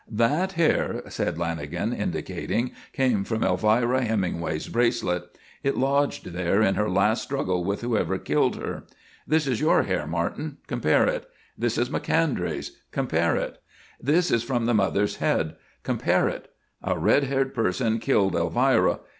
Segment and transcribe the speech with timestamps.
[0.09, 5.37] "That hair," said Lanagan, indicating, "came from Elvira Hemingway's bracelet.
[5.61, 8.85] It lodged there in her last struggle with whoever killed her.
[9.27, 11.29] This is your hair, Martin; compare it.
[11.55, 13.61] This is Macondray's; compare it.
[14.01, 16.51] This is from the mother's head; compare it.
[16.81, 19.01] A red haired person killed Elvira.